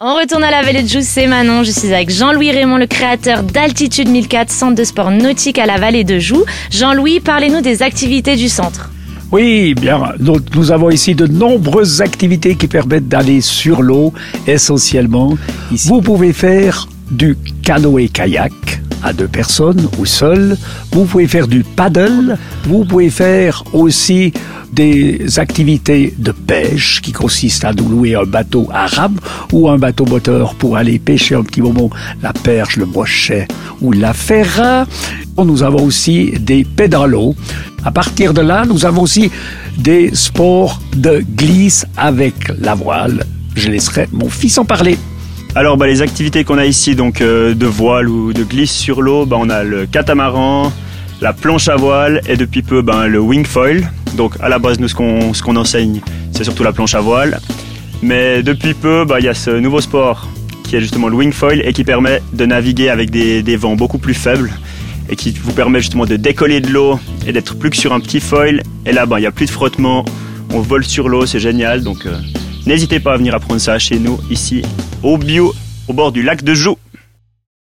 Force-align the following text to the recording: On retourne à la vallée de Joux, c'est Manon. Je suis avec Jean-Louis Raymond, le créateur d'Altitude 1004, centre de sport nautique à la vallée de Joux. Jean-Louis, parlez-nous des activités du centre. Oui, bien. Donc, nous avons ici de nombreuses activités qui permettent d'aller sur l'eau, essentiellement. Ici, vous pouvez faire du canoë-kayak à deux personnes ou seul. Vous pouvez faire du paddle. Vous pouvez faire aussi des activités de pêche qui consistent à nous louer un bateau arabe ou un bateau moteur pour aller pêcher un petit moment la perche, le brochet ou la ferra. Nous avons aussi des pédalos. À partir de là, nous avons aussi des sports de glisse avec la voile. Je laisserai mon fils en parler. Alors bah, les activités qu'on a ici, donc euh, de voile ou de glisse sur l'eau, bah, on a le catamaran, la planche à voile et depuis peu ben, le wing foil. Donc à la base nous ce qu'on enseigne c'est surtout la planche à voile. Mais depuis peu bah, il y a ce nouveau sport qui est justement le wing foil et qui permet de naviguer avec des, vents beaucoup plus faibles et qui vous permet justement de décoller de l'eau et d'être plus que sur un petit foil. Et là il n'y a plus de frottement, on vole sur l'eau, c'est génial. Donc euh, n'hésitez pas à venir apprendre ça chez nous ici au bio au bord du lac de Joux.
On 0.00 0.16
retourne 0.16 0.42
à 0.42 0.50
la 0.50 0.62
vallée 0.62 0.82
de 0.82 0.88
Joux, 0.88 1.02
c'est 1.02 1.28
Manon. 1.28 1.62
Je 1.62 1.70
suis 1.70 1.94
avec 1.94 2.10
Jean-Louis 2.10 2.50
Raymond, 2.50 2.78
le 2.78 2.88
créateur 2.88 3.44
d'Altitude 3.44 4.08
1004, 4.08 4.50
centre 4.50 4.74
de 4.74 4.82
sport 4.82 5.12
nautique 5.12 5.56
à 5.56 5.66
la 5.66 5.78
vallée 5.78 6.02
de 6.02 6.18
Joux. 6.18 6.44
Jean-Louis, 6.72 7.20
parlez-nous 7.20 7.60
des 7.60 7.80
activités 7.80 8.34
du 8.34 8.48
centre. 8.48 8.90
Oui, 9.30 9.72
bien. 9.74 10.00
Donc, 10.18 10.40
nous 10.56 10.72
avons 10.72 10.90
ici 10.90 11.14
de 11.14 11.28
nombreuses 11.28 12.02
activités 12.02 12.56
qui 12.56 12.66
permettent 12.66 13.06
d'aller 13.06 13.40
sur 13.40 13.82
l'eau, 13.82 14.12
essentiellement. 14.48 15.38
Ici, 15.70 15.86
vous 15.86 16.00
pouvez 16.00 16.32
faire 16.32 16.88
du 17.12 17.38
canoë-kayak 17.62 18.52
à 19.04 19.12
deux 19.12 19.28
personnes 19.28 19.88
ou 19.98 20.06
seul. 20.06 20.56
Vous 20.90 21.04
pouvez 21.04 21.28
faire 21.28 21.46
du 21.46 21.62
paddle. 21.62 22.38
Vous 22.64 22.84
pouvez 22.84 23.10
faire 23.10 23.62
aussi 23.72 24.32
des 24.72 25.38
activités 25.38 26.14
de 26.18 26.32
pêche 26.32 27.00
qui 27.00 27.12
consistent 27.12 27.64
à 27.64 27.72
nous 27.72 27.88
louer 27.88 28.16
un 28.16 28.24
bateau 28.24 28.68
arabe 28.72 29.20
ou 29.52 29.68
un 29.68 29.78
bateau 29.78 30.04
moteur 30.06 30.54
pour 30.54 30.76
aller 30.76 30.98
pêcher 30.98 31.36
un 31.36 31.42
petit 31.42 31.62
moment 31.62 31.90
la 32.22 32.32
perche, 32.32 32.76
le 32.76 32.86
brochet 32.86 33.46
ou 33.80 33.92
la 33.92 34.12
ferra. 34.12 34.86
Nous 35.38 35.62
avons 35.62 35.84
aussi 35.84 36.32
des 36.40 36.64
pédalos. 36.64 37.34
À 37.84 37.92
partir 37.92 38.32
de 38.32 38.40
là, 38.40 38.64
nous 38.66 38.86
avons 38.86 39.02
aussi 39.02 39.30
des 39.76 40.14
sports 40.14 40.80
de 40.96 41.22
glisse 41.36 41.86
avec 41.96 42.34
la 42.58 42.74
voile. 42.74 43.24
Je 43.54 43.68
laisserai 43.68 44.08
mon 44.12 44.28
fils 44.28 44.58
en 44.58 44.64
parler. 44.64 44.98
Alors 45.56 45.76
bah, 45.76 45.86
les 45.86 46.02
activités 46.02 46.42
qu'on 46.42 46.58
a 46.58 46.66
ici, 46.66 46.96
donc 46.96 47.20
euh, 47.20 47.54
de 47.54 47.66
voile 47.66 48.08
ou 48.08 48.32
de 48.32 48.42
glisse 48.42 48.72
sur 48.72 49.02
l'eau, 49.02 49.24
bah, 49.24 49.36
on 49.38 49.48
a 49.48 49.62
le 49.62 49.86
catamaran, 49.86 50.72
la 51.20 51.32
planche 51.32 51.68
à 51.68 51.76
voile 51.76 52.20
et 52.28 52.36
depuis 52.36 52.62
peu 52.62 52.82
ben, 52.82 53.06
le 53.06 53.20
wing 53.20 53.44
foil. 53.46 53.88
Donc 54.16 54.34
à 54.40 54.48
la 54.48 54.58
base 54.58 54.80
nous 54.80 54.88
ce 54.88 54.94
qu'on 54.94 55.56
enseigne 55.56 56.00
c'est 56.32 56.42
surtout 56.42 56.64
la 56.64 56.72
planche 56.72 56.96
à 56.96 57.00
voile. 57.00 57.40
Mais 58.02 58.42
depuis 58.42 58.74
peu 58.74 59.04
bah, 59.04 59.20
il 59.20 59.26
y 59.26 59.28
a 59.28 59.34
ce 59.34 59.50
nouveau 59.50 59.80
sport 59.80 60.26
qui 60.64 60.74
est 60.74 60.80
justement 60.80 61.06
le 61.06 61.14
wing 61.14 61.30
foil 61.30 61.62
et 61.64 61.72
qui 61.72 61.84
permet 61.84 62.20
de 62.32 62.46
naviguer 62.46 62.88
avec 62.88 63.10
des, 63.10 63.56
vents 63.56 63.76
beaucoup 63.76 63.98
plus 63.98 64.14
faibles 64.14 64.52
et 65.08 65.14
qui 65.14 65.30
vous 65.30 65.52
permet 65.52 65.78
justement 65.78 66.04
de 66.04 66.16
décoller 66.16 66.60
de 66.60 66.70
l'eau 66.70 66.98
et 67.28 67.32
d'être 67.32 67.56
plus 67.56 67.70
que 67.70 67.76
sur 67.76 67.92
un 67.92 68.00
petit 68.00 68.18
foil. 68.18 68.60
Et 68.86 68.92
là 68.92 69.06
il 69.08 69.20
n'y 69.20 69.26
a 69.26 69.32
plus 69.32 69.46
de 69.46 69.52
frottement, 69.52 70.04
on 70.52 70.58
vole 70.58 70.84
sur 70.84 71.08
l'eau, 71.08 71.26
c'est 71.26 71.38
génial. 71.38 71.84
Donc 71.84 72.06
euh, 72.06 72.18
n'hésitez 72.66 72.98
pas 72.98 73.12
à 73.12 73.16
venir 73.18 73.36
apprendre 73.36 73.60
ça 73.60 73.78
chez 73.78 74.00
nous 74.00 74.18
ici 74.30 74.62
au 75.04 75.18
bio 75.18 75.54
au 75.86 75.92
bord 75.92 76.12
du 76.12 76.22
lac 76.22 76.42
de 76.42 76.54
Joux. 76.54 76.78